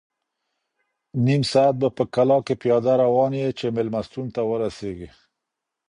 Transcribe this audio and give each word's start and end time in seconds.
نیم 1.25 1.41
ساعت 1.51 1.75
به 1.81 1.87
په 1.97 2.03
کلا 2.13 2.37
کې 2.45 2.53
پیاده 2.61 2.93
روان 3.03 3.31
یې 3.41 3.47
چې 3.57 3.65
مېلمستون 3.75 4.27
ته 4.35 4.41
ورسېږې. 4.49 5.09